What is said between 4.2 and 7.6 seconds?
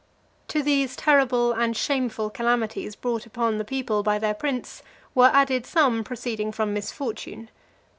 prince, were added some proceeding from misfortune.